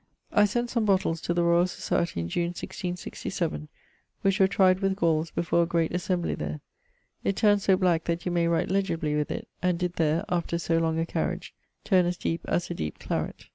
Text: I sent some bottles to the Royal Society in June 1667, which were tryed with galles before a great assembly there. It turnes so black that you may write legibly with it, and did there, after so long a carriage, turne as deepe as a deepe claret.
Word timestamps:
I 0.31 0.45
sent 0.45 0.71
some 0.71 0.83
bottles 0.85 1.21
to 1.21 1.31
the 1.35 1.43
Royal 1.43 1.67
Society 1.67 2.21
in 2.21 2.27
June 2.27 2.47
1667, 2.55 3.67
which 4.23 4.39
were 4.39 4.47
tryed 4.47 4.79
with 4.79 4.95
galles 4.95 5.29
before 5.29 5.61
a 5.61 5.67
great 5.67 5.93
assembly 5.93 6.33
there. 6.33 6.59
It 7.23 7.35
turnes 7.35 7.65
so 7.65 7.77
black 7.77 8.05
that 8.05 8.25
you 8.25 8.31
may 8.31 8.47
write 8.47 8.71
legibly 8.71 9.13
with 9.15 9.29
it, 9.29 9.47
and 9.61 9.77
did 9.77 9.93
there, 9.97 10.25
after 10.27 10.57
so 10.57 10.79
long 10.79 10.97
a 10.97 11.05
carriage, 11.05 11.53
turne 11.83 12.07
as 12.07 12.17
deepe 12.17 12.41
as 12.47 12.71
a 12.71 12.73
deepe 12.73 12.97
claret. 12.97 13.45